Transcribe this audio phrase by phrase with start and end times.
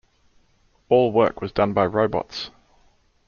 [0.89, 2.49] All work was done by robots.